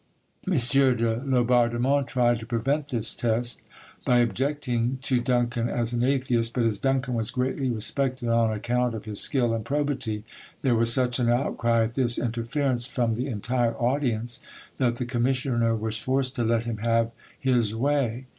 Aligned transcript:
M. 0.47 0.53
de 0.53 1.21
Laubardemont 1.27 2.07
tried 2.07 2.39
to 2.39 2.47
prevent 2.47 2.87
this 2.87 3.13
test, 3.13 3.61
by 4.03 4.17
objecting 4.17 4.97
to 5.03 5.19
Duncan 5.21 5.69
as 5.69 5.93
an 5.93 6.03
atheist, 6.03 6.55
but 6.55 6.63
as 6.63 6.79
Duncan 6.79 7.13
was 7.13 7.29
greatly 7.29 7.69
respected 7.69 8.27
on 8.27 8.51
account 8.51 8.95
of 8.95 9.05
his 9.05 9.19
skill 9.19 9.53
and 9.53 9.63
probity, 9.63 10.23
there 10.63 10.73
was 10.73 10.91
such 10.91 11.19
an 11.19 11.29
outcry 11.29 11.83
at 11.83 11.93
this 11.93 12.17
interference 12.17 12.87
from 12.87 13.13
the 13.13 13.27
entire 13.27 13.75
audience 13.77 14.39
that 14.77 14.95
the 14.95 15.05
commissioner 15.05 15.75
was 15.75 15.99
forced 15.99 16.35
to 16.37 16.43
let 16.43 16.63
him 16.63 16.77
have 16.77 17.11
his 17.39 17.75
way. 17.75 18.25